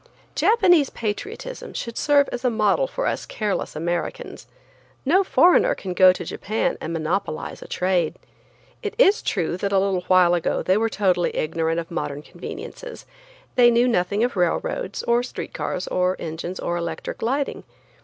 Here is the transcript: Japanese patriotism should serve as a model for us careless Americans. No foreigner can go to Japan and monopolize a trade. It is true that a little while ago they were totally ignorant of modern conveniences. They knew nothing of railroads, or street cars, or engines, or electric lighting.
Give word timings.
Japanese 0.33 0.89
patriotism 0.89 1.75
should 1.75 1.95
serve 1.95 2.27
as 2.29 2.43
a 2.43 2.49
model 2.49 2.87
for 2.87 3.05
us 3.05 3.23
careless 3.27 3.75
Americans. 3.75 4.47
No 5.05 5.23
foreigner 5.23 5.75
can 5.75 5.93
go 5.93 6.11
to 6.11 6.25
Japan 6.25 6.75
and 6.81 6.91
monopolize 6.91 7.61
a 7.61 7.67
trade. 7.67 8.17
It 8.81 8.95
is 8.97 9.21
true 9.21 9.57
that 9.57 9.71
a 9.71 9.77
little 9.77 10.01
while 10.07 10.33
ago 10.33 10.63
they 10.63 10.75
were 10.75 10.89
totally 10.89 11.35
ignorant 11.37 11.79
of 11.79 11.91
modern 11.91 12.23
conveniences. 12.23 13.05
They 13.53 13.69
knew 13.69 13.87
nothing 13.87 14.23
of 14.23 14.35
railroads, 14.35 15.03
or 15.03 15.21
street 15.21 15.53
cars, 15.53 15.87
or 15.89 16.15
engines, 16.17 16.59
or 16.59 16.77
electric 16.77 17.21
lighting. 17.21 17.63